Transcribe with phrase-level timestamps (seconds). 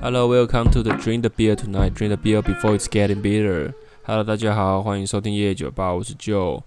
[0.00, 1.94] Hello, welcome to the Drink the Beer tonight.
[1.94, 3.72] Drink the beer before it's getting bitter.
[4.04, 6.62] Hello，大家好，欢迎收听夜夜酒吧，我是 Joe。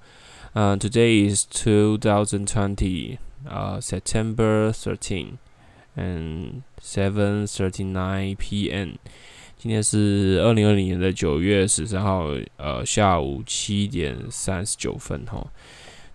[0.54, 5.38] 嗯、uh,，Today is 2020, uh, September 13
[5.96, 8.96] and 7:39 p.m.
[9.58, 12.28] 今天是二零二零年的九月十三号，
[12.58, 15.48] 呃，下午七点三十九分哈。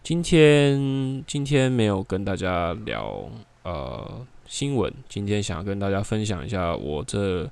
[0.02, 3.30] 今天今天没有跟大家聊
[3.62, 4.26] 呃。
[4.49, 7.47] 新闻，今天想要跟大家分享一下我这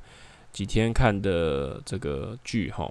[0.51, 2.89] 几天看的这个剧哈。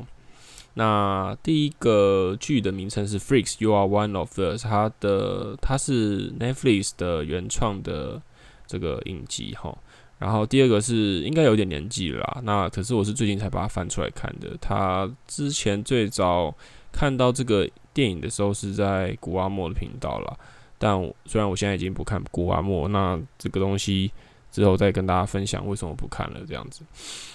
[0.74, 8.23] 那第一个剧的名称是《Freaks You Are One of Us》，它的它是 Netflix 的原创的
[8.69, 9.77] 这个影集哈。
[10.20, 14.56] 然后第二个是应该有点年纪了啦，那可是我是最近才把它翻出来看的。
[14.61, 16.55] 他之前最早
[16.92, 20.38] 看到这个电影的时候是在古阿莫的频道啦。
[20.78, 24.10] 但虽然我现在已经不看古阿莫，那这个东西
[24.50, 26.41] 之后再跟大家分享为什么不看了。
[26.46, 26.82] 这样子，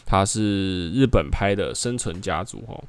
[0.06, 2.84] 它是日本拍的《生存家族》哦。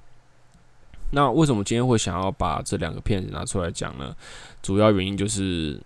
[1.15, 4.17] 那为什么今天会想要把这两个片子拿出来讲呢？
[4.63, 5.79] 主要原因就是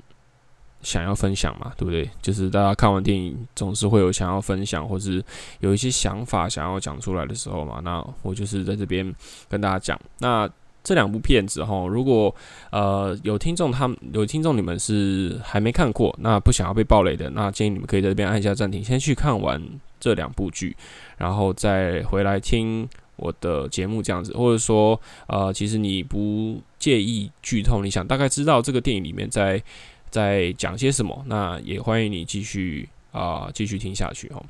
[0.83, 2.09] 想要分享嘛，对不对？
[2.22, 5.25] 就是大家看完电影总是会有想要分享，或是
[5.59, 7.81] 有一些想法想要讲出来的时候嘛。
[7.83, 9.12] 那我就是在这边
[9.48, 10.00] 跟大家讲。
[10.19, 10.48] 那
[10.87, 12.33] 这两部片子哈，如果
[12.70, 19.61] 呃有听众他们有听众你们是还没看过，那不想要被暴雷的，那建议你们可以在这边按下暂停，先去看完
[19.98, 20.77] 这两部剧，
[21.19, 29.61] 然后再回来听我的节目这样子，或者说呃其实你不介意剧透，你想大概知道这个电影里面在
[30.09, 34.41] 在讲些什么，那也欢迎你继续啊继续听下去哈。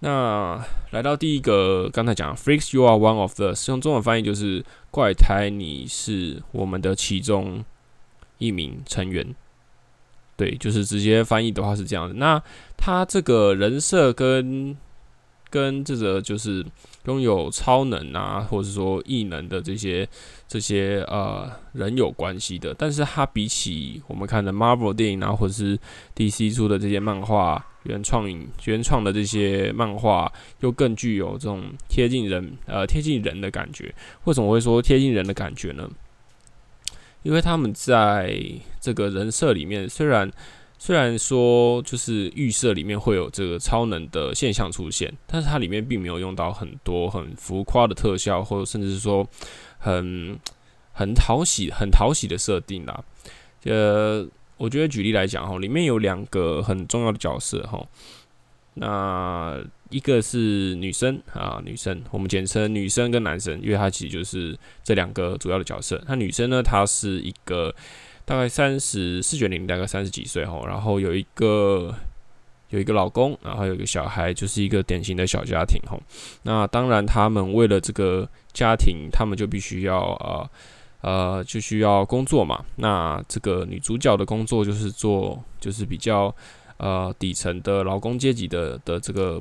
[0.00, 7.64] 那来到第一个，刚才讲，Freaks，you，are，one，of，the，用中文翻译就是“怪胎，你是我们的其中
[8.38, 9.34] 一名成员”。
[10.36, 12.14] 对，就是直接翻译的话是这样的。
[12.16, 12.42] 那
[12.76, 14.76] 他这个人设跟
[15.50, 16.64] 跟这个就是
[17.04, 20.08] 拥有超能啊，或者说异能的这些
[20.46, 25.78] 这些呃人有关系的，但是它比起我们看的 Marvel 电影啊，或者是
[26.14, 27.64] DC 出的这些漫画。
[27.86, 33.94] 原创影原创的这些漫画又更具有这种贴近人呃贴近人的感觉。
[34.24, 35.88] 为什么会说贴近人的感觉呢？
[37.22, 38.42] 因为他们在
[38.80, 40.28] 这个人设里面，虽然
[40.78, 49.28] 虽然说就是预设里面会有这个超能的现象出现，但是它里面并没有用到很多很浮夸的特效，或者甚至是说
[49.78, 50.38] 很
[50.92, 53.04] 很讨喜很讨喜的设定啦，
[53.64, 54.26] 呃。
[54.58, 57.86] 我觉得举例来讲哈，里面有两个很重要的角色哈，
[58.72, 66.02] 那一个是女生啊，女生我们简称女生跟男生，因为她其实就是这两个主要的角色。
[66.08, 67.74] 那女生呢，她是一个
[68.26, 71.94] 大概三十四九零，大概三十几岁哈，然后有一个
[72.68, 75.96] 有一个老公，然后有一个小孩，就是一个典型的小家庭哈。
[76.42, 80.50] 那当然，他们为了这个家庭，他们就必须要啊。
[81.02, 82.64] 呃，就需要工作嘛。
[82.76, 86.34] 那这个女主角的工作就是做，就是比较
[86.78, 89.40] 呃底层的劳工阶级的的这个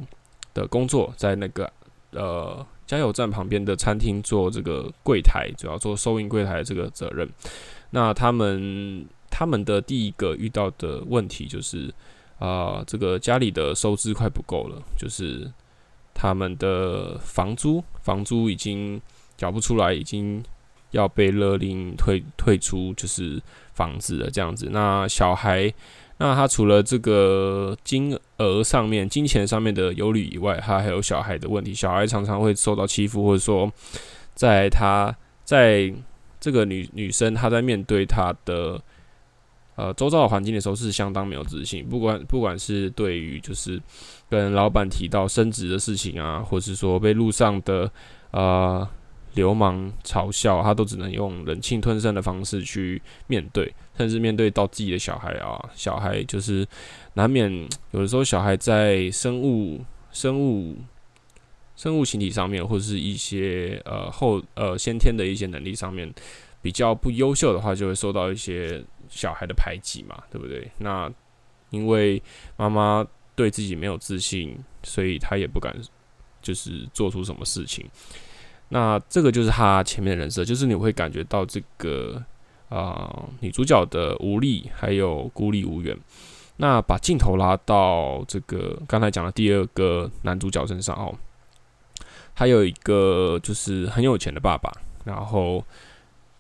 [0.54, 1.72] 的工作，在那个
[2.12, 7.28] 呃加油站旁边的餐厅做这个柜台，主要做收银柜台这个责任。
[7.96, 11.90] 那他们他们的第一个遇到的问题就是
[12.38, 15.50] 啊、这个家里的收支快不够了，就是
[16.14, 19.02] 他们的房租房租已经
[19.38, 20.44] 缴不出来，已经。
[20.92, 23.42] 要被勒令退退出，就是
[23.74, 24.70] 房子了这样子。
[24.72, 25.74] 那小孩，
[26.20, 31.74] 那他除了这个金额上面、金钱上面的忧虑以外，他还有小孩的问题。
[31.74, 33.70] 小孩常常会受到欺负，或者说，
[34.36, 35.14] 在他
[35.44, 35.94] 在
[36.46, 38.80] 这个女女生，她在面对她的
[39.76, 41.84] 呃周遭的环境的时候，是相当没有自信。
[41.90, 43.82] 不管不管是对于就是
[44.30, 47.90] 跟老板提到升职的事情啊，或是说被路上的
[48.30, 48.88] 呃。
[49.36, 56.66] 流氓嘲笑她，都只能用忍气吞声的方式去面对，甚至面对到自己的小孩啊，小孩就是
[57.16, 57.52] 难免
[57.92, 59.84] 有的时候，小孩在生物、
[60.14, 60.78] 生物、
[61.76, 66.12] 生物形体上面，或者是一些呃后呃先天的一些能力上面
[66.62, 70.70] 比较不优秀的话，就会受到一些小孩的排挤嘛，对不对？
[70.80, 71.12] 那
[71.70, 72.22] 因为
[72.58, 73.06] 妈妈
[73.36, 75.76] 对自己没有自信，所以他也不敢
[76.42, 77.86] 就是做出什么事情。
[78.70, 82.24] 那这个就是他前面的人设，就是你会感觉到这个
[82.70, 85.96] 啊、女主角的无力，还有孤立无援。
[86.58, 91.14] 那把镜头拉到这个刚才讲的第二个男主角身上哦，
[92.36, 94.72] 还有一个就是很有钱的爸爸，
[95.06, 95.66] 然后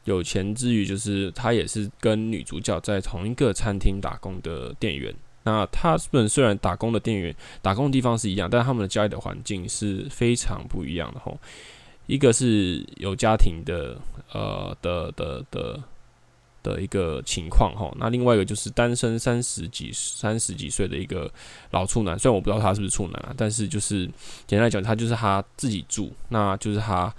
[0.03, 5.12] 有钱之余，就是他也是跟女主角在同一个餐厅打工的店员。
[5.44, 11.39] 那他们虽然打工的店员打工的地方是一样，但他们的家里的环境是非常不一样的吼。
[12.07, 13.97] 一个是有家庭的，
[14.31, 15.81] 呃的的的
[16.66, 17.96] 的一个情况吼。
[18.00, 21.32] 那另外一个就是单身三十几三十几岁的一个
[21.70, 24.06] 老处男，虽然我不知道他是不是处男啊，但是就是
[24.48, 27.14] 简单来讲，他就是他自己住，那就是他。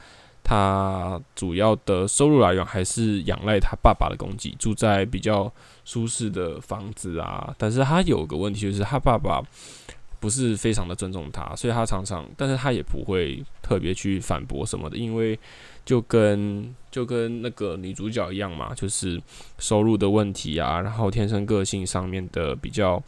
[0.48, 5.52] 他主要的收入来源还是仰赖他爸爸的供给，住在比较
[5.84, 7.52] 舒适的房子啊。
[7.58, 9.42] 但是他有个问题，就是他爸爸
[10.20, 15.36] 不是非常的尊重他，所以他常常，但是他也不会特别去反驳什么的，因为
[15.86, 19.18] 就跟就跟那个女主角一样嘛，就是
[19.58, 23.02] 收入的问题啊，然后天生个性上面的比较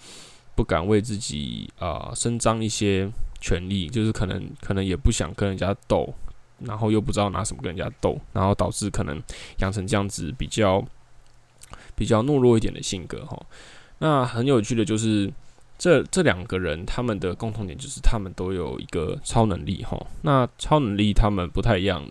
[0.54, 6.14] 不敢为自己啊、伸张一些权利，就是可能可能也不想跟人家斗。
[6.60, 9.22] 然后又不知道拿什么跟人家斗，然后导致可能
[9.58, 10.84] 养成这样子比较
[11.94, 13.40] 比较懦弱一点的性格哈。
[13.98, 15.32] 那很有趣的就是
[15.78, 19.96] 这这两个人他们的共同点就是他们都有一个超能力哈。
[20.22, 22.04] 那超能力他们不太一样，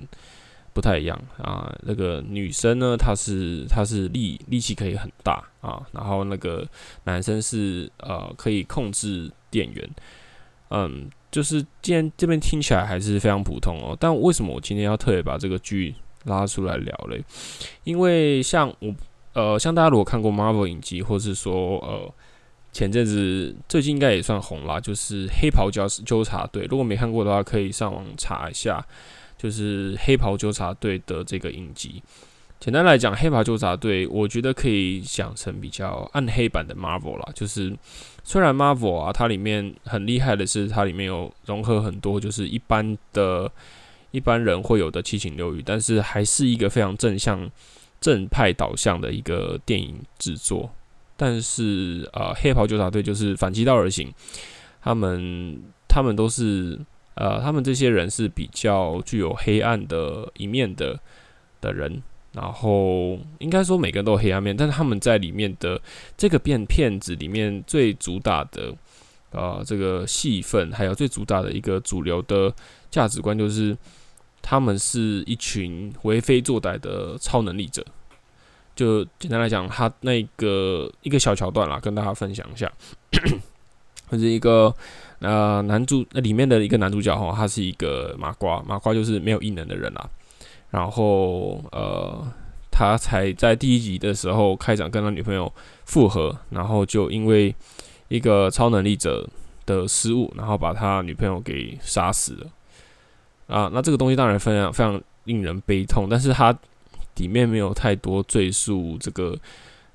[0.78, 1.76] 不太一样啊。
[1.82, 6.64] 那个女生呢，她是她是力力气可以很大啊，然后那个
[7.06, 9.90] 男生是呃可以控制电源，
[10.70, 11.10] 嗯。
[11.30, 15.94] 就是既然这边听起来还是非常普通哦，但为什么我今天要特别把这个剧
[16.24, 17.22] 拉出来聊嘞？
[17.84, 18.96] 因为像我
[19.34, 22.12] 呃，像大家如果看过 Marvel 影集，或是说呃
[22.72, 26.66] 前阵子最近应该也算红啦，就是黑袍纠纠察队。
[26.72, 28.84] 如果没看过的话，可以上网查一下，
[29.38, 32.01] 就是黑袍纠察队的这个影集。
[32.60, 37.30] 简单来讲，黑袍纠察队，我觉得可以想成比较暗黑版的 Marvel 啦。
[37.36, 37.72] 就是
[38.24, 43.51] 虽然 Marvel 啊，它里面很厉害的是，它里面有融合很多就是一般的、
[44.10, 47.48] 一般人会有的七情六欲，但是还是一个非常正向、
[48.01, 50.68] 正派导向的一个电影制作。
[51.16, 54.12] 但是呃，黑袍纠察队就是反其道而行，
[54.81, 56.80] 他们他们都是
[57.18, 61.00] 呃，他们这些人是比较具有黑暗的一面的
[61.60, 62.02] 的人。
[62.34, 65.81] 然后应该说每个人都有黑暗面，但是他们在里面的
[66.16, 68.72] 这个片片子里面最主打的，
[69.31, 72.54] 呃，这个戏份还有最主打的一个主流的
[72.92, 73.75] 价值观，就是
[74.40, 77.84] 他们是一群为非作歹的超能力者。
[78.75, 82.72] 就简单来讲，他那个一个小桥段啦，跟大家分享一下，
[84.10, 84.72] 或 者一个
[85.19, 90.10] 那男主那里面的一个男主角哈，他是一个麻瓜，麻瓜就是没有异能的人啦。
[90.69, 92.28] 然后，呃，
[92.69, 95.52] 他才在第一集的时候开场跟他女朋友
[95.86, 97.56] 复合，然后就因为
[98.10, 99.28] 一个超能力者
[99.66, 102.48] 的失误，然后把他女朋友给杀死了。
[103.48, 106.56] 啊，那这个东西当然非常非常令人悲痛，但是他
[107.16, 109.36] 里面没有太多赘述这个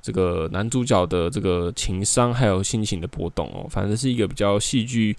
[0.02, 5.16] 这个男主角的这个情商还有心情的波动哦，反正是一个比较戏剧。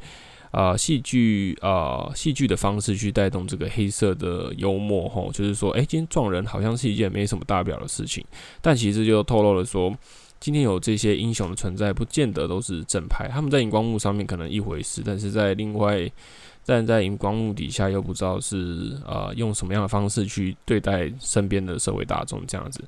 [0.52, 8.24] 啊，戏剧啊，戏剧的方式去带动这个黑色的幽默，吼，就是说，诶，今天撞人好像是一件没什么大不了的事情，
[8.62, 9.92] 但其实就透露了说，
[10.40, 16.08] 今天有这些英雄的存在，不见得都是正派，他们在荧光幕上面可能一回事，但是在另外
[16.64, 22.84] 站在荧光幕底下又不知道是啊用什么样的方式去对待身边的社会大众这样子。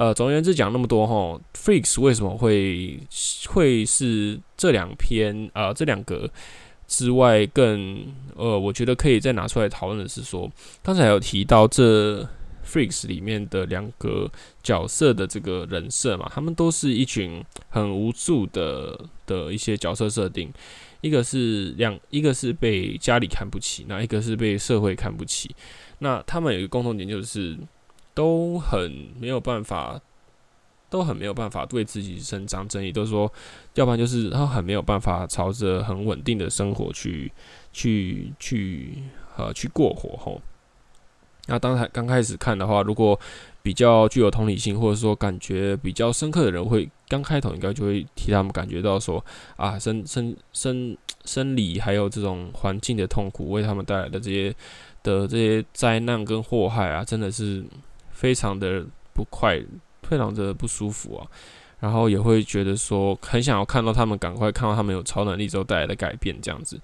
[0.00, 2.98] 呃，总而言之讲那么多吼，Freaks 为什么会
[3.50, 6.30] 会是这两篇啊，这两个。
[6.86, 8.04] 之外，更
[8.34, 10.50] 呃，我觉得可以再拿出来讨论的是说，
[10.82, 12.26] 刚才有提到这
[12.66, 14.28] Freaks 里面的两个
[14.62, 20.50] 角色的这个人设嘛，他们都是一群很无助的的一些角色设定，
[21.02, 25.54] 一个是两，一个是被家里看不起，那一个是被社会看不起，
[26.00, 27.56] 那他们有一个共同点就是
[28.14, 30.00] 都很没有办法。
[30.90, 33.32] 都很没有办法为自己伸张正义，都说，
[33.74, 37.30] 要不然就是他很没有办法朝着很稳定的生活去
[37.72, 39.04] 去去
[39.36, 40.42] 呃去过活吼。
[41.46, 43.16] 那当才刚开始看的话，如果
[43.62, 49.24] 比较具有同理心或者说感觉比较深刻的人，会刚开头应该就会替他们感觉到说
[49.54, 54.52] 啊，生生生生理还有这种环境的痛苦，为他们带来的这些
[55.04, 57.64] 的这些灾难跟祸害啊，真的是
[58.20, 58.84] 非常的
[59.14, 59.58] 不快。
[60.02, 61.22] 非常的不舒服啊，
[61.78, 66.80] 然后也会觉得说很想要看到他们赶快看到他们有超能力之后带来的改变这样子，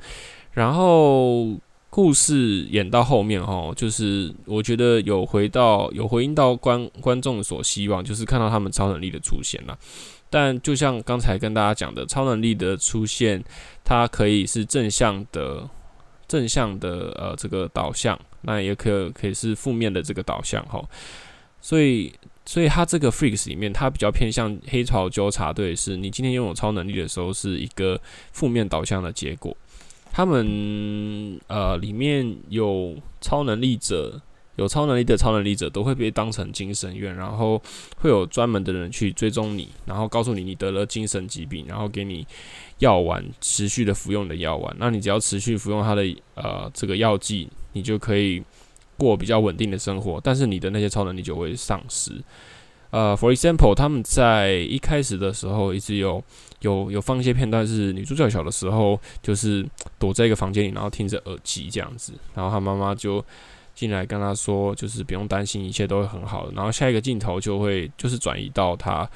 [0.53, 1.59] 然后
[1.91, 9.77] 故事演到后面哈，就是我觉得有回到有回应到观观众所希望，就是看到他们超能力的出现了。
[10.31, 13.43] 但就像刚才跟大家讲的，超能力的出现，
[13.83, 15.69] 它可以是正向的
[16.29, 20.81] 正向的呃这个导向，那也可可以是负面的这个导向哈，
[21.67, 22.13] 所以。
[22.49, 29.53] 所以他这个 Freaks 里面，他比较偏向黑潮纠察队，是你今天拥有超能力的时候，是一个负面导向的结果。
[30.13, 34.23] 他们呃里面有超能力者，
[34.55, 37.61] 有超能力的超能力者都会被当成精神院，然后
[37.97, 42.25] 会有专门的人去追踪你，然后告诉你你得了精神疾病，然后给你
[42.79, 44.73] 药丸，持续的服用的药丸。
[44.79, 46.07] 那你只要持续服用他的
[46.37, 48.41] 呃这个药剂，你就可以
[48.97, 52.13] 过比较稳定的生活，但是你的那些超能力就会丧失。
[52.91, 56.23] 呃，for example，他们在一开始的时候一直有
[56.61, 59.67] 有有放一些片段，是女主角小的时候，就是
[59.99, 63.23] 躲在一个房间里，然后听着耳机这样子，然后她妈妈就
[63.75, 66.49] 进来跟她说，就是不用担心，一切都会很好。
[66.55, 69.07] 然后下一个镜头就会就是转移到她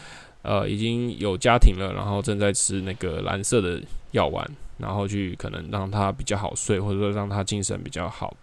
[0.42, 4.44] 呃已经有家庭了，然后正在吃那个蓝色的药丸，
[4.78, 8.37] 然后去可能让她比较好睡，或者说让她精神比较好。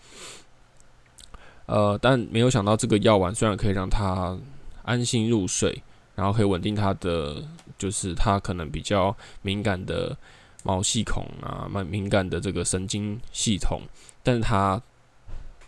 [1.67, 4.37] 呃，但没有想到这个药丸虽然可以让她
[4.83, 5.83] 安心入睡，
[6.15, 7.43] 然后可以稳定她的，
[7.77, 10.17] 就是她可能比较敏感的
[10.63, 13.81] 毛细孔啊，蛮敏感的这个神经系统，
[14.23, 14.81] 但是它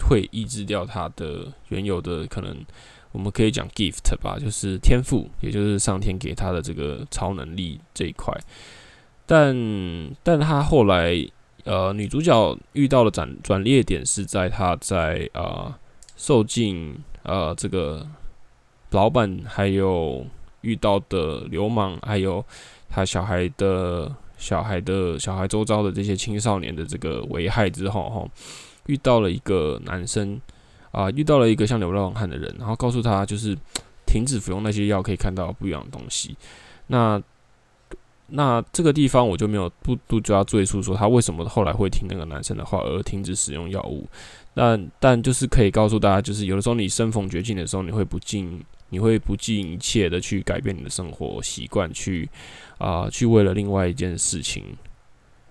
[0.07, 2.55] 会抑制掉她的原有的可能，
[3.11, 8.33] 我们可以讲 gift 吧，就是天赋，也就是上天给她的这个超能力这一块。
[9.25, 9.53] 但，
[10.23, 11.13] 但她后来，
[11.65, 15.43] 呃，女主角遇到的转转捩点是在她在啊。
[15.43, 15.75] 呃
[16.19, 18.05] 受尽呃这个
[18.91, 20.25] 老板还有
[20.61, 22.43] 遇到的流氓，还有
[22.89, 28.27] 他小孩的小孩的小孩周遭的这些青少年的这个危害之后，哈，
[28.87, 30.39] 遇到了一个男生
[30.91, 33.57] 啊、遇到了一个像流浪汉的人，然后告诉他就是
[34.05, 36.35] 停止服用那些药，可以看到不一样的东西。
[36.87, 37.21] 那
[38.27, 44.05] 那这个地方我就没有不不就要赘述说他为什么后来会听那个男生的话而停止使用药物。
[44.59, 52.29] 但但就是可以告诉大家，就是有的时候你身逢绝境的时候，你会不尽你会不尽一切的去改变你的生活习惯，去
[52.77, 54.63] 啊、去为了另外一件事情，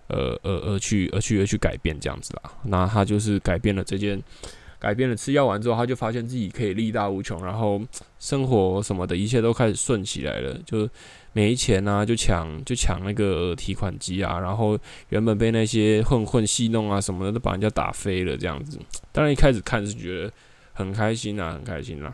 [0.08, 2.52] 呃呃呃去而去而去改变这样子啦。
[2.64, 4.22] 那他就是改变了这件。
[4.80, 7.82] 改变了吃药丸之后，他就发现自己可以力大无穷，然后
[8.20, 10.56] 生活什么的一切都开始顺起来了。
[10.64, 10.88] 就
[11.38, 14.76] 没钱啊，就抢就抢那个提款机啊，然后
[15.10, 18.76] 原本被那些混混戏弄啊什么的，都把人家打飞了这样子。
[19.12, 20.32] 当然一开始看是觉得
[20.72, 22.12] 很开心啊，很开心啦。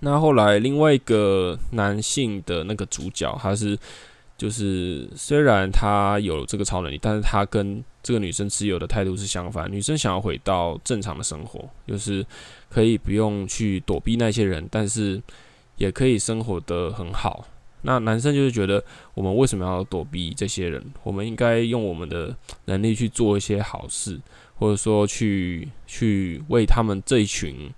[0.00, 3.78] 那后来另外一个男性的那个主角，他是。
[4.40, 9.70] 就是虽然他有这个超能力，但是他跟这个女生持有的态度是相反。
[9.70, 12.24] 女生想要回到正常的生活，就是
[12.70, 15.20] 可以不用去躲避那些人，但是
[15.76, 17.44] 也可以生活得很好。
[17.82, 18.82] 那男生就是觉得，
[19.14, 20.84] 我们为什么要躲避这些人？
[21.02, 24.20] 我们应该用我们的能力去做一些好事，
[24.56, 27.70] 或者说去去为他们这一群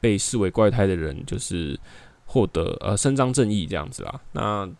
[0.00, 1.78] 被视为怪胎的人，就是
[2.26, 4.20] 获得呃伸张正义这样子啦。
[4.32, 4.70] 那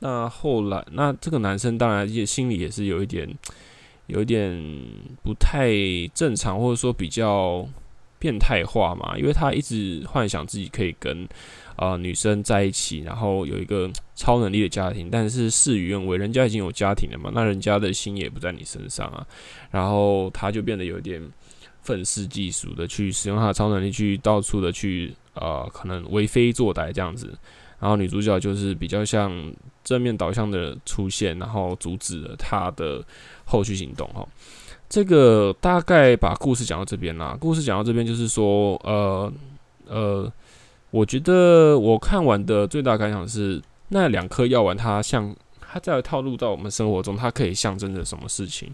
[0.00, 3.28] 那后来，那这个男生当然也心里也是有一点，
[4.06, 4.52] 有一点
[5.22, 5.70] 不太
[6.14, 7.66] 正常，或者说比较
[8.18, 11.28] 变态化嘛，因为他一直幻想自己可以跟
[11.78, 19.26] 呃、女生在一起，然后有一个超能力的家庭，但是事与愿违，人家已经有家庭了嘛，那人家的心也不在你身上啊，
[19.70, 21.22] 然后他就变得有点
[21.82, 27.32] 愤世嫉俗的去使用他的超能力去到处的去、呃、可能为非作歹这样子。
[27.80, 29.32] 然后女主角就是比较像
[29.84, 33.00] 正面导向的出现，然后阻止了他的
[33.44, 34.04] 后续行动。
[34.08, 34.26] 哈，
[34.88, 37.36] 这个大概把故事讲到这边啦。
[37.40, 39.32] 故事讲到这边就是说，呃
[39.86, 40.32] 呃，
[40.90, 48.72] 我觉得我看完的最大感想是，那两颗药丸它像它在套路到我们生活中，它可以象征着什么事情？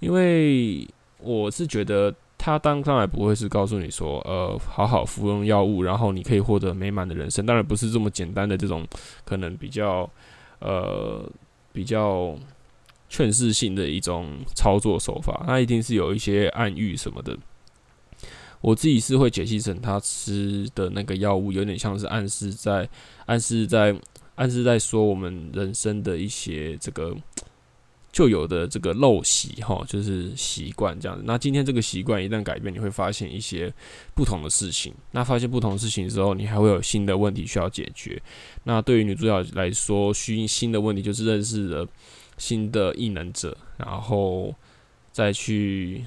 [0.00, 0.86] 因为
[1.18, 2.14] 我是觉得。
[2.36, 7.46] 它当当然不会是告诉你说，呃，好好服用药物，然后你可以获得美满的人生。
[7.46, 8.86] 当然不是这么简单的这种，
[9.24, 10.06] 可能比较，
[10.58, 11.26] 呃，
[11.72, 12.36] 比较
[13.08, 15.42] 劝世性的一种操作手法。
[15.46, 17.34] 他一定是有一些暗喻什么的。
[18.64, 22.88] 我自己是会解析成他吃的那个药物，有点像是暗示在
[23.26, 23.94] 暗示在
[24.36, 27.14] 暗示在说我们人生的一些这个。
[28.16, 31.24] 旧有的这个陋习哈，就是习惯这样子。
[31.26, 33.74] 那今天这个习惯一旦改变，你会发现一些
[34.14, 34.94] 不同的事情。
[35.10, 38.22] 那发现不同事情之后，你还会有新的问题需要解决。
[38.62, 41.84] 那对于女主角来说，新新的问题就是认识了
[42.38, 44.54] 新的异能者，然后
[45.10, 46.04] 再去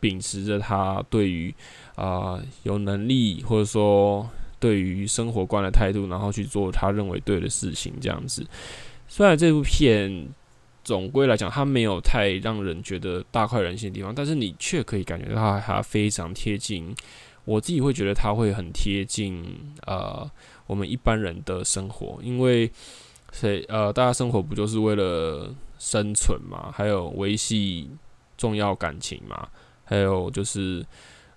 [0.00, 1.54] 秉持着他对于
[1.94, 4.28] 啊、有能力或者说
[4.60, 8.46] 对于生活观的态度，然后去做他认为对的事情这样子。
[9.06, 10.28] 虽然这部片。
[10.84, 16.94] 总归来讲，它没有太让人觉得大快人心的地方，但是你却可以感觉到它，它非常贴近
[17.44, 19.44] 我自己会觉得它会很贴近
[19.86, 20.26] 呃
[20.66, 22.70] 我们一般人的生活，因为
[23.32, 27.90] 谁呃大家生活不就是为了生存嘛，还有维系
[28.38, 29.46] 重要感情嘛，
[29.88, 30.84] 还有就是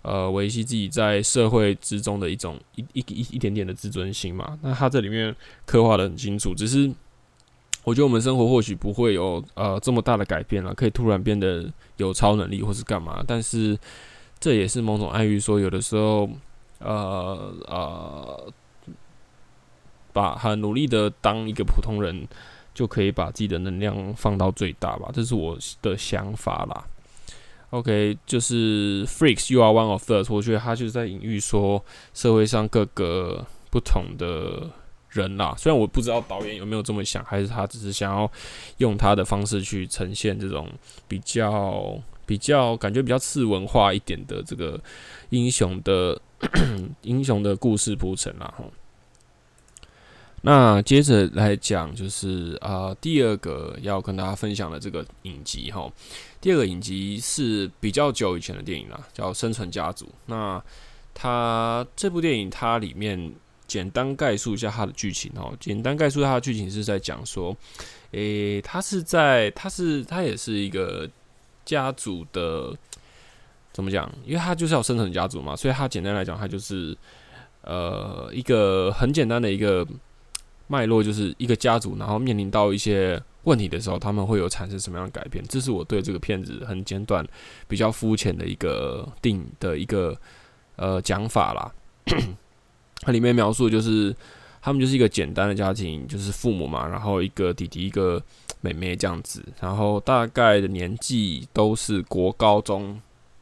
[0.01, 4.59] 呃维系自己在社会之中的一种一一一一点点的自尊心嘛。
[4.61, 6.93] 那它这里面刻画的很清楚，只是
[7.83, 13.77] 我觉得我们生活或许不会有呃这么大的改变了，可以突然变得有超能力或是干嘛，但是。
[14.43, 16.27] 这也是某种暗喻，说有的时候，
[16.79, 18.53] 呃呃，
[20.11, 22.27] 把很努力的当一个普通人，
[22.73, 26.83] 就可以把自己的能量放到最大吧，这是我的想法啦。
[27.71, 30.29] OK，就是 Freaks，You are one of us。
[30.29, 34.69] 我觉得他就是在隐喻说社会上各个不同的
[35.09, 35.53] 人啦。
[35.57, 38.31] 虽然我不知道导演有没有这么想，还是他只是想要
[38.77, 40.69] 用他的方式去呈现这种
[41.07, 41.99] 比较。
[42.23, 44.79] 比较感觉比较次文化一点的这个
[45.31, 46.17] 英雄的
[47.01, 48.63] 英雄的故事铺陈啦，哈。
[50.41, 55.91] 那接着来讲，就是啊、第二个要跟大家分享的这个影集哈。
[56.39, 60.05] 第二个影集是比较久以前的电影啦，叫《生存家族》。
[60.25, 60.61] 那
[61.13, 63.33] 它这部电影它里面
[63.67, 65.55] 简单概述一下它的剧情哦。
[65.59, 67.55] 简单概述它的剧情是在讲说，
[68.11, 71.09] 诶、欸，它是在它是它也是一个。
[71.63, 72.75] 家族的
[73.71, 74.11] 怎么讲？
[74.25, 76.97] 因为他就是要生存家族嘛，所以他简单来讲，他就是
[77.61, 79.87] 呃一个很简单的一个
[80.71, 85.43] 脉络，就是一个家族，然后面临到一些问题的时候，他们会有产生什么样的改变？
[85.49, 87.27] 这是我对这个片子很简短、
[87.67, 90.17] 比较肤浅的一个定的一个
[90.77, 91.71] 呃讲法啦。
[93.03, 94.15] 它里面描述就是
[94.61, 98.23] 他们就是一个简单的家庭，就是父母嘛，然后一个弟弟，一个。
[98.63, 103.01] 妹妹这样子，然后大概的年纪都是国高中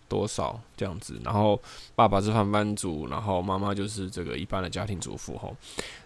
[0.10, 1.58] 多少这样子，然后
[1.96, 5.56] 爸爸是上班族，然后妈妈就是这个一般的家庭主妇吼。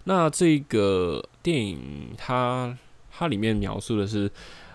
[0.03, 2.77] 那这个电影它
[3.09, 4.29] 它里面描述的是，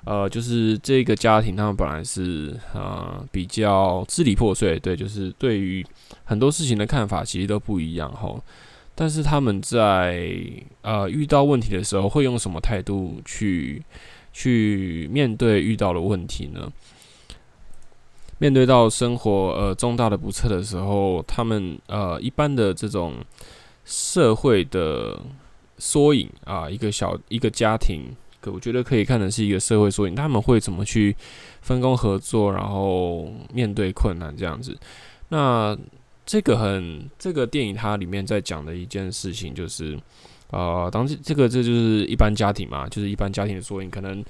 [0.04, 5.86] 呃，就是这个家庭他们本来是呃比较支离破碎，对，就是对于
[6.24, 8.42] 很多事情的看法其实都不一样吼。
[8.94, 10.34] 但是他们在
[10.82, 13.82] 呃遇到问题的时候会用什么态度去？
[14.30, 16.70] 去面对遇到的问题呢？
[18.38, 23.14] 面对到生活呃重大的不测的时候，他们呃一般的这种
[23.84, 25.20] 社会的
[25.78, 28.02] 缩影啊，一个小一个家庭，
[28.40, 30.14] 可我觉得可以看的是一个社会缩影。
[30.14, 31.14] 他们会怎么去
[31.60, 34.76] 分工合作，然后面对困难这样子？
[35.28, 35.76] 那
[36.24, 39.98] 这个很这个电影它里面在讲的一件事情就是。
[40.50, 43.90] 呃，当这这个这就是一般家庭嘛，就是一般家庭的缩影。
[43.90, 44.24] 可能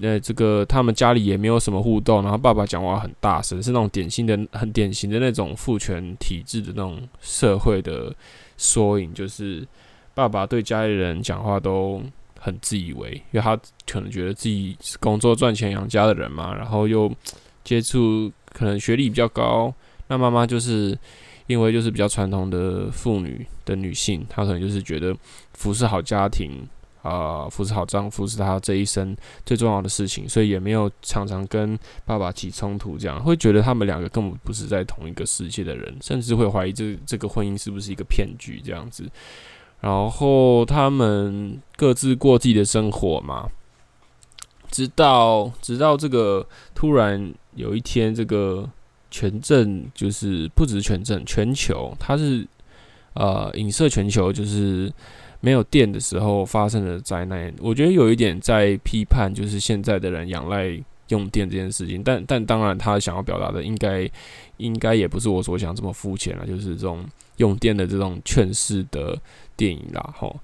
[0.00, 8.14] 呃，这个他们家里也没有什么互动，然后爸爸讲话很大声，是那种典型的、很典型的那种父权体制的那种社会的
[8.56, 9.12] 缩影。
[9.12, 9.66] 就是
[10.14, 12.02] 爸爸对家里人讲话都
[12.38, 13.56] 很自以为，因为他
[13.86, 17.12] 可能觉得自己是工作赚钱养家的人嘛，然后又
[17.64, 19.72] 接触可能学历比较高，
[20.08, 20.98] 那妈妈就是。
[21.48, 25.16] 因为就是比较传统的妇女的女性，她可能就是觉得
[25.54, 26.50] 服侍好家庭
[27.02, 39.08] 啊、呃，服侍好丈夫是她这一生最重要的事情，所以也没有常常跟爸爸起冲突，这样会觉得他们两个根本不是在同一个世界的人，甚至会怀疑这这个婚姻是不是一个骗局这样子。
[39.80, 43.48] 然后他们各自过自己的生活嘛，
[44.70, 48.68] 直到直到这个突然有一天这个。
[49.10, 52.46] 全镇就是不止全镇，全球它是
[53.14, 54.92] 呃影射全球，就是
[55.40, 57.52] 没有电的时候发生的灾难。
[57.60, 62.02] 我觉得有一点在批判，就是现在的人仰赖用电这件事情。
[62.02, 64.08] 但但当然，他想要表达的应该
[64.56, 67.04] 应该也不是我所想这么肤浅了，就是这种
[67.36, 69.18] 用电的这种劝世的
[69.56, 70.38] 电影啦，吼。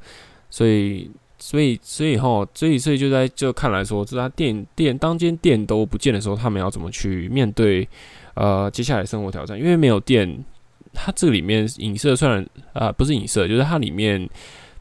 [0.51, 7.89] 所以所以所以吼，所以所以就在就看来说，这家电电当间电都不见的时候，他们要怎么去面对？
[8.35, 10.45] 呃，接下来生活挑战，因为没有电，
[10.93, 14.29] 它这里面影射虽然啊、不是影射，就是它里面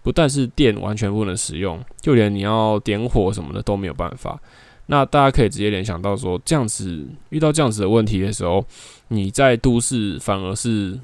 [0.04, 4.40] 不但是电完全不能使用，就连你要点火什么的都没有办法。
[4.86, 8.64] 那大家可以直接联想到说，这样子遇到这样子的问题的时候，
[9.08, 11.00] 你在都市反而是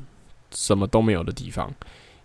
[0.51, 1.73] 什么都没有的地方，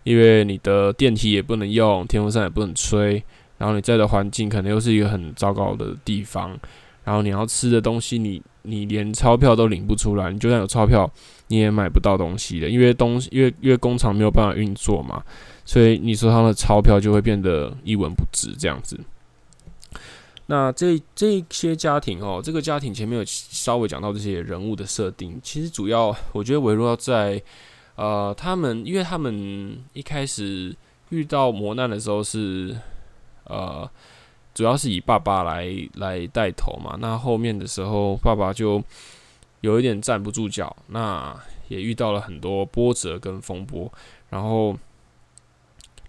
[0.03, 3.23] 因为你的电梯也不能用，电风扇也不能吹，
[3.57, 6.59] 然后你在的环境可能又是一个很糟糕的地方，
[7.05, 8.41] 然后你要吃的东西你。
[8.67, 11.07] 你连钞票都领不出来，你就算有钞票，
[11.49, 15.23] 你也买不到东西的，因为东西，因为因为工厂没有办法运作嘛，
[15.65, 18.99] 所以你手上的钞票就会变得一文不值这样子。
[20.47, 27.41] 那这这些家庭哦，这个家庭前面有稍微讲到这些人物的设定，其实主要我觉得围绕在
[27.95, 30.75] 呃，他们因为他们一开始
[31.09, 32.77] 遇到磨难的时候是
[33.45, 33.89] 呃，
[34.53, 36.95] 主要是以爸爸来来带头嘛。
[36.99, 38.83] 那后面的时候，爸爸就
[39.61, 41.35] 有一点站不住脚，那
[41.69, 43.91] 也遇到了很多波折跟风波，
[44.29, 44.77] 然后。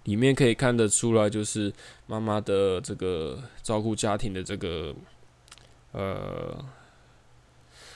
[0.07, 1.71] 里面可以看得出来，就是
[2.05, 4.95] 妈妈的这个照顾家庭的这个，
[5.91, 6.63] 呃，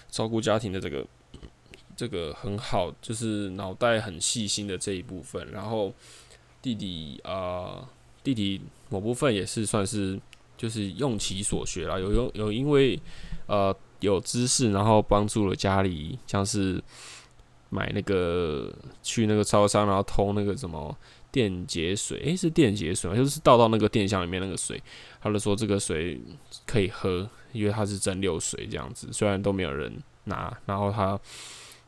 [0.10, 1.08] 照顾家庭的这个
[1.96, 5.50] 这个很好，就是脑袋很细心的这一部分。
[5.54, 5.94] 然后
[6.62, 7.88] 弟弟啊、
[8.22, 10.20] 弟弟某部分也是算是
[10.58, 13.00] 就是用其所学啦，有有有因为
[13.46, 16.84] 呃有知识，然后帮助了家里，像是
[17.70, 18.70] 买那个
[19.02, 20.94] 去那个超商，然后偷那个什么。
[21.32, 23.16] 电解水，诶、是电解水吗？
[23.16, 24.82] 就是倒到那个电箱里面那个水，
[25.22, 26.20] 他就说这个水
[26.68, 29.08] 可以喝，因为它是蒸馏水这样子。
[29.14, 29.92] 虽然都没有人
[30.26, 31.18] 拿，然后他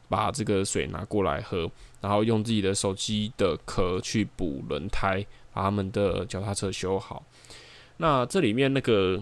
[0.07, 7.25] 把这个水拿过来喝，然后用自己的手机的壳去补轮胎，把他们的脚踏车修好。
[7.97, 9.21] 那这里面那个，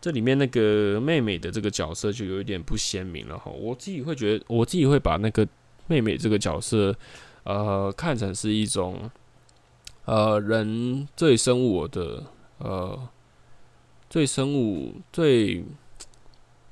[0.00, 3.52] 这里面那个妹妹的这个角色就有一点不鲜明了哈。
[3.52, 5.46] 我自己会觉得，我自己会把那个
[5.86, 6.92] 妹妹这个角色。
[7.48, 9.10] 呃，看成是一种，
[10.04, 12.22] 呃，人最生我的，
[12.58, 13.08] 呃，
[14.10, 15.64] 最生物最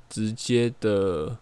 [0.07, 1.35] 直接的、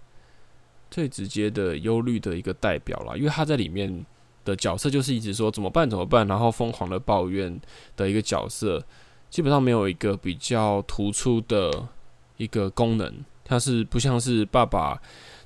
[0.89, 3.17] 最直接的忧虑的一个代表啦。
[3.17, 4.05] 因为他在里面
[4.45, 7.59] 的角色就是一直说怎么办怎么办，然后疯狂的抱怨
[7.97, 8.81] 的一个角色，
[9.29, 11.89] 基本上没有一个比较突出的
[12.37, 14.97] 一个功能，他是不像是爸爸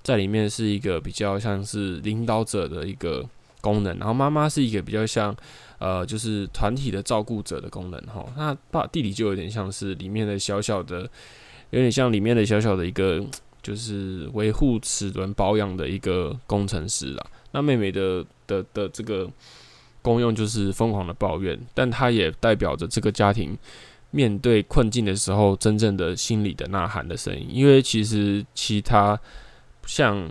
[0.03, 3.27] 在里面是一个比较像是领导者的一个。
[3.61, 5.35] 功能，然后妈妈是一个比较像，
[5.77, 8.25] 呃，就是团体的照顾者的功能哈。
[8.37, 11.01] 那爸弟弟就有点像是里面的小小的，
[11.71, 13.21] 有点像里面的小小的一个，
[13.61, 17.25] 就是维护齿轮保养的一个工程师啦。
[17.51, 19.29] 那妹妹的的的这个
[20.01, 23.57] 功用就是疯狂的抱怨，但她也代表着这个家庭
[24.11, 27.47] 面对困境的时候真正的心里的呐喊的声音。
[27.49, 29.19] 因为其实其他
[29.85, 30.29] 像。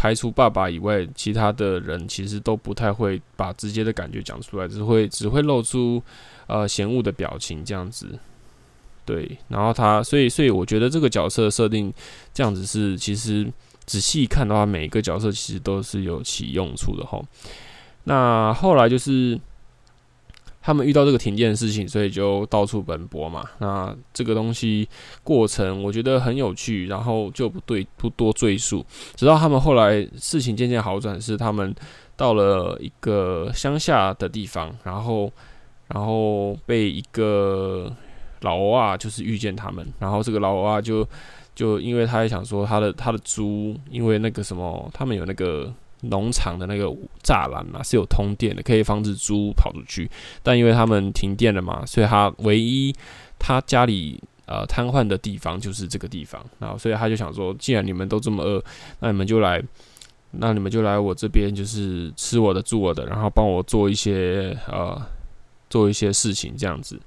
[0.00, 6.00] 排除爸爸以外，其他的人其实都不太会把直接的感觉讲出来，只会只会露出
[6.46, 8.16] 呃嫌恶的表情这样子。
[9.04, 11.92] 对，然后他，所以所以我觉得这个角色设定
[12.32, 13.52] 这样子是，其实
[13.86, 17.20] 仔细看的话，每一个角色其实都是有其用处的哈。
[18.04, 19.36] 那后来就是。
[20.60, 23.44] 他们遇到这个停电的事情，所以就到处奔波嘛。
[23.58, 24.86] 那这个东西
[25.22, 28.84] 过程我觉得很有趣，然后就不对不多赘述。
[29.14, 31.74] 直到他们后来事情渐渐好转，是他们
[32.16, 35.32] 到了一个乡下的地方，然后
[35.86, 37.90] 然后被一个
[38.40, 41.06] 老欧啊，就是遇见他们，然后这个老欧啊就
[41.54, 45.72] 就因为他也想说他的他的猪，因为那个什么，他们有那个。
[46.02, 46.86] 农场的那个
[47.24, 50.08] 栅栏嘛，是有通电的，可以防止猪跑出去。
[50.42, 52.94] 但因为他们停电了嘛，所以他唯一
[53.36, 56.40] 他家里呃瘫痪的地方就是这个地方。
[56.60, 58.62] 然后所以他就想说，既然你们都这么饿，
[59.00, 59.60] 那你们就来，
[60.30, 64.96] 那你们就来我这边，就是吃我的、住我的，然后帮我做一些呃
[65.68, 67.00] 做一些事情，这样子，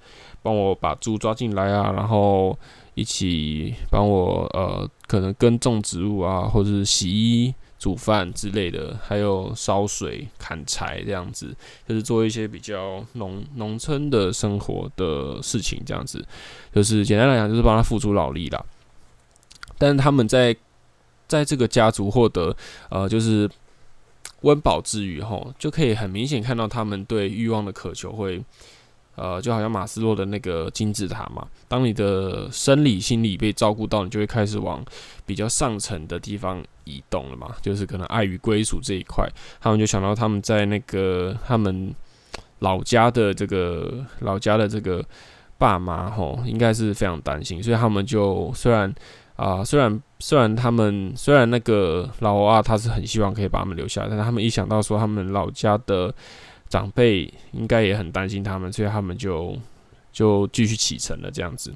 [0.43, 2.57] 帮我把猪抓进来啊，然后
[2.93, 7.55] 一起帮我呃可能耕种植物啊，或者是洗衣。
[7.81, 11.51] 煮饭之类的，还有烧水、砍柴这样子，
[11.87, 16.23] 就是做一些比较农农村的生活的事情，这样子，
[16.71, 18.63] 就是简单来讲，就是帮他付出劳力啦。
[19.79, 20.55] 但是他们在
[21.27, 22.55] 在这个家族获得
[22.89, 23.49] 呃，就是
[24.41, 28.43] 温饱之余，吼，就可以很明显看到他们对欲望的渴求会。
[29.15, 34.83] 呃，就好像马斯洛的那个金字塔嘛，当你的生理、心理被照顾到，你就会开始往
[35.25, 37.53] 比较上层的地方移动了嘛。
[37.61, 39.27] 就是可能爱与归属这一块，
[39.59, 41.93] 他们就想到他们在那个他们
[42.59, 45.03] 老家的这个老家的这个
[45.57, 48.91] 爸妈吼，应该是非常担心，所以他们就虽然
[49.35, 56.13] 啊、虽然虽然他们虽然那个老欧啊，他是很希望可以把他们留下来，但是他们一想到说他们老家的。
[56.71, 59.53] 长辈应该也很担心他们，所以他们就
[60.13, 61.73] 就继续启程了这样子。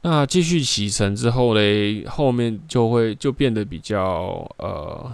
[0.00, 5.12] 那继续启程之后嘞，后面就会就变得比较呃，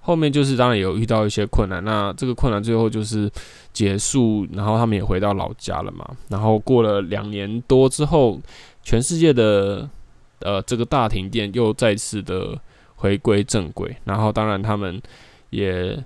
[0.00, 1.82] 后面就是当然有遇到一些困难。
[1.82, 3.28] 那这个困难最后就是
[3.72, 6.08] 结束，然后他们也回到老家了嘛。
[6.28, 8.40] 然后过了两年多之后，
[8.84, 9.90] 全世界的
[10.38, 12.56] 呃这个大停电又再次的
[12.94, 13.96] 回归正轨。
[14.04, 15.02] 然后当然他们
[15.50, 15.98] 也。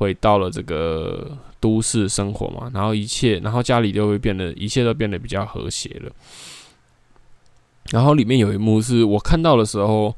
[0.00, 6.10] 回到了这个都市生活嘛，然后一切，然后家里就会变得，一切都变得比较和谐了。
[7.90, 10.14] 然后里面有一幕是我看到的时候，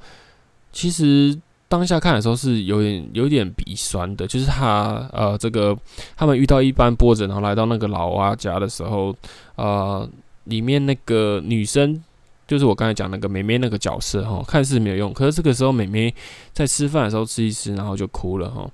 [0.70, 5.76] 其实当下看的时候是有点有点鼻酸的，就是他呃这个
[6.16, 9.12] 他们遇到一般波折，然后来到那个老蛙家的时候，
[9.56, 10.08] 呃，
[10.44, 12.00] 里面那个女生
[12.46, 16.14] 就是我刚才讲那个妹妹那个角色哈，看似没有用，可是这个时候妹妹
[16.52, 18.70] 在吃饭的时候吃一吃，然后就哭了哈。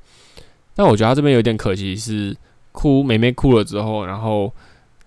[0.79, 2.35] 但我觉得他这边有点可惜是
[2.71, 4.55] 哭，妹妹哭了之后，然后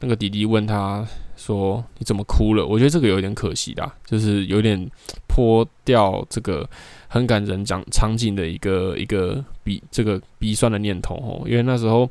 [0.02, 1.08] 那个弟弟问他。
[1.38, 2.64] 说你怎么哭了？
[2.64, 4.88] 我觉得这个有点可惜啦，就是有点
[5.28, 6.70] 泼掉这个
[7.08, 11.42] 很感人场场景的一个一个鼻这个鼻酸的念头哦。
[11.50, 12.08] 因为那时候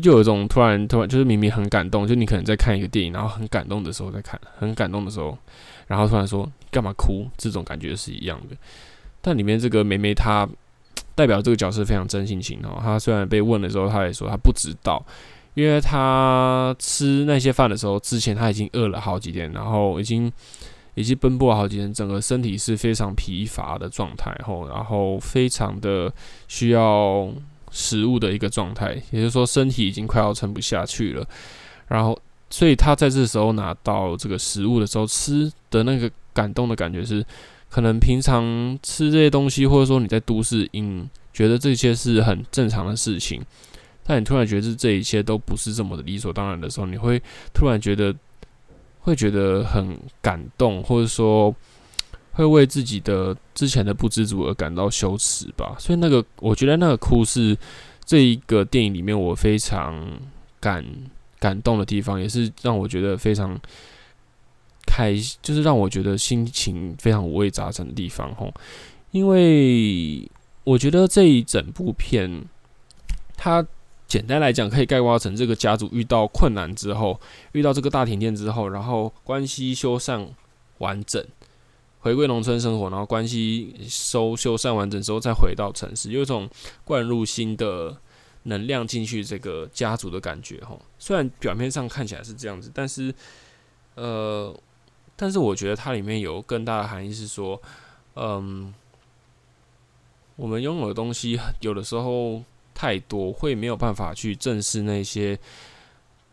[0.00, 5.36] 就有一种突然突然就是明明很感动，就你可能在看一个电影，然后很感动的时候在看，很感动的时候，
[5.88, 7.26] 然后突然说干嘛哭？
[7.36, 8.56] 这种感觉是一样的。
[9.20, 10.48] 但里面这个梅梅她
[11.14, 12.78] 代表这个角色非常真性情哦。
[12.82, 15.04] 他虽然被问的时候，他也说他不知道。
[15.54, 20.32] 因为他吃那些饭的时候，之前他已经饿了好几天，然后已经
[20.96, 26.12] 已经奔波了好几天，整个身体是非常疲乏的状态，后，然后非常的
[26.48, 27.32] 需要
[27.70, 31.24] 食物的一个状态，也就是说身体已经快要撑不下去了，
[31.86, 32.18] 然后
[32.50, 37.24] 所以他在这时候拿到这个食物的时候，吃的那个感动的感觉是，
[37.74, 43.42] 可能平常吃这些东西，或者说你在都市，嗯，觉得这些是很正常的事情。
[44.04, 47.20] 但你突然觉得这一切都不是这么的理所当然的时候，你会
[47.52, 48.14] 突然觉得
[49.00, 51.52] 会觉得很感动，或者说
[52.34, 55.74] 会为自己的之前的不知足而感到羞耻吧。
[55.76, 57.58] 所以那个，我觉得那个哭是
[58.04, 60.00] 这一个电影里面我非常
[60.60, 60.86] 感
[61.40, 63.58] 感动的地方，也是让我觉得非常
[64.86, 68.34] 开，就是让我觉得心情非常五味杂陈的地方。
[68.34, 68.52] 吼，
[69.10, 70.30] 因为
[70.64, 72.44] 我觉得这一整部片，
[73.36, 73.66] 它。
[74.06, 77.18] 简单来讲，可以概括成这个家族遇到困难之后，
[77.52, 80.28] 遇到这个大停电之后，然后关系修缮
[80.78, 81.24] 完整，
[81.98, 86.48] 回归农村生活，然后关系修修缮完整之后，再回到城市，有一种
[86.84, 87.96] 灌入新的
[88.44, 90.62] 能量进去这个家族的感觉。
[90.62, 93.12] 吼，虽然表面上看起来是这样子，但是，
[93.96, 94.54] 呃，
[95.16, 97.60] 但是我觉得它里面有更大的含义是说，
[98.16, 98.72] 嗯，
[100.36, 102.42] 我们拥有的东西，有的时候。
[102.76, 105.38] 太多会没有办法去正视那些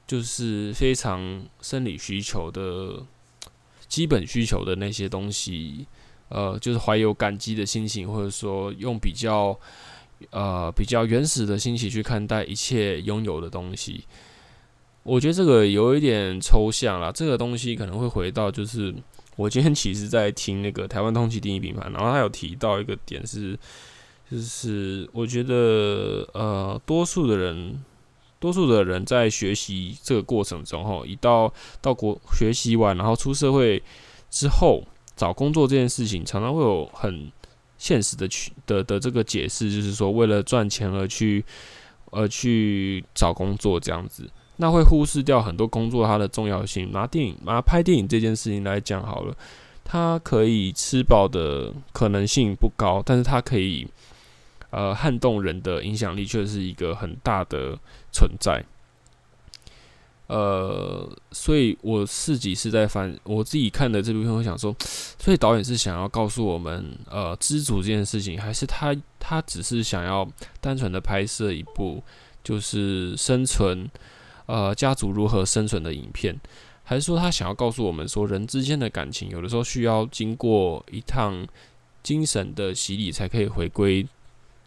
[0.08, 3.06] 就是非常生理需求的
[3.88, 5.86] 基本需求的那些东西，
[6.30, 9.58] 呃，就是怀有感激的心情，或者说用比较
[10.32, 14.04] 呃比较原始的心情去看待一切拥有的东西。
[15.04, 18.94] 我觉得这个有一点抽象啦，这个东西可能会回到就是
[19.36, 23.58] 我今天其实在听那个台湾通勤定义品牌，然后他有提到一个点是。
[24.32, 27.84] 就是我觉得，呃，多数的人，
[28.40, 33.84] 多数的人在学习这个过程中，哈，一到到国学习完，然后出社会
[34.30, 34.88] 之后
[35.18, 37.30] 找工作这件事情，常常会有很
[37.78, 41.44] 现实的去的的这个解释，就是说为了赚钱而去，
[42.12, 46.92] 而去找工作这样子，那会忽视掉很多工作它的重要性。
[46.92, 49.36] 拿电影，拿拍电影这件事情来讲好了，
[49.84, 53.88] 它可以吃饱的可能性不高，但是它可以。
[54.74, 57.78] 呃，撼动人的影响力却是一个很大的
[58.10, 58.64] 存在。
[60.28, 64.74] 呃，所以我自己是在翻我自己看的这部片，我想说，
[65.20, 70.26] 所以导演是想要告诉我们，呃，知足这件事情，还是他他只是想要
[70.62, 72.02] 单纯的拍摄一部
[72.42, 73.92] 就是生存，
[74.52, 76.38] 呃，家族如何生存的影片，
[76.84, 81.48] 还是说他想要告诉我们说，人之间的感情有的时候需要经过一趟
[82.04, 84.06] 精神的洗礼，才可以回归。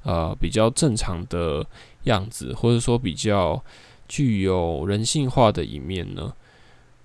[0.04, 1.66] 呃，比较正常的
[2.04, 3.62] 样子，或者说比较
[4.06, 6.32] 具有人性化的一面呢？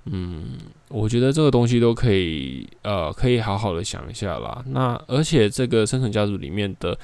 [0.05, 0.57] 嗯，
[0.89, 4.61] 我觉得这个东西都可以，呃，可以好好的想一下啦。
[4.67, 6.97] 那而且这个《生存家族》里面的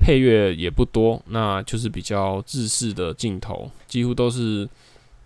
[0.00, 4.68] 配乐也不多，那就是比较日式的镜头，几乎都是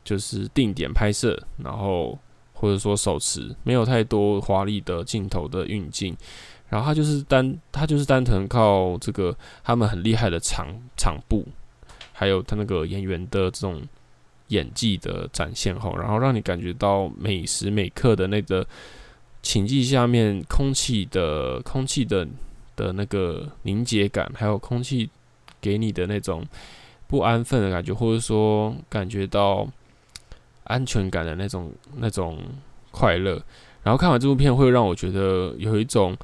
[0.04, 2.18] 就是定点拍摄，然后
[2.52, 6.16] 或者说手持，没有太多华丽的镜头的运镜。
[6.68, 11.46] 然后他就是单，他就是单纯靠这个他们很厉害的场场布，
[12.12, 13.82] 还有他那个演员的这种
[14.48, 18.66] 演技的展现后，然后让你感觉到每时每刻的那个
[19.42, 22.26] 情境下面空气的空气的
[22.74, 25.10] 的那个凝结感，还有空气
[25.60, 26.42] 给你的那种
[27.06, 29.68] 不安分的感觉，或者说感觉到
[30.64, 32.38] 安全感的那种那种
[32.90, 33.42] 快乐。
[33.83, 36.16] 然后看完这部片，会让我觉得有一种。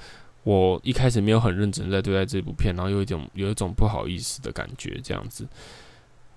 [0.45, 5.47] 我一开始没有很认真在对待这部片，然后有一种有一种不好意思的感觉，这样子。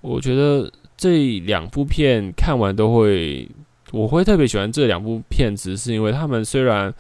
[0.01, 3.47] 我觉得这两部片看完都会，
[3.91, 6.93] 我会特别喜欢这两部片子，是因为他们虽然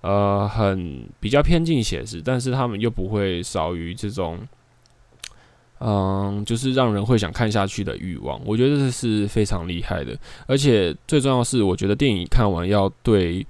[0.00, 4.36] 呃很比较偏近写实，但是他们又不会少于这种。
[5.78, 10.16] 嗯，就是让人会想看下去的欲望，我觉得这是非常厉害的。
[10.46, 13.46] 而且最重要是，我觉得电影看完要对，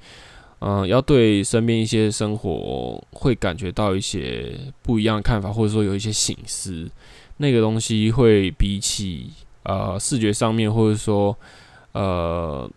[0.58, 6.90] 嗯，要对身边一些生活会感觉到一些不一样的看法，或者说有一些醒思。
[7.36, 9.30] 那个东西会比起
[9.62, 11.36] 呃视觉上面，或者说
[11.92, 12.68] 呃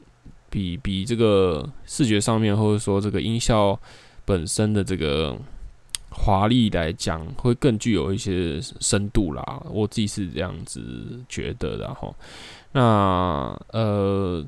[0.52, 3.80] 比比这个视觉上面，或者说这个音效
[4.26, 5.36] 本身的这个。
[6.12, 9.64] 华丽来讲，会更具有一些深度啦。
[9.70, 10.82] 我自己是这样子
[11.28, 12.14] 觉得的哈。
[12.72, 14.46] 那呃，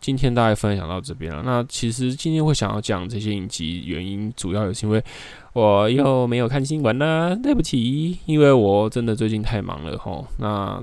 [0.00, 1.42] 今天大概分享到这边了。
[1.44, 5.02] 那其实今天会想要讲这些影集，原因主要也是因为
[5.52, 10.22] 我又没有看新闻啦，对不起，因为我真的最近太忙了哈。
[10.38, 10.82] 那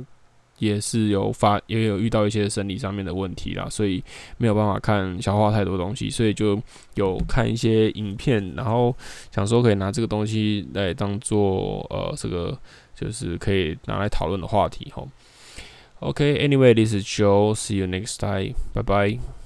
[0.62, 4.02] 也是有发，也有遇到一些生理上面的问题啦，所以
[4.38, 6.62] 没有办法看消化太多东西，所以就
[6.93, 8.95] 有看一些影片，然后
[9.34, 12.56] 想说可以拿这个东西来当做呃这个
[12.95, 15.10] 就是可以拿来讨论的话题吼。
[16.00, 19.40] OK，Anyway，this is Joe，see you next time，bye bye。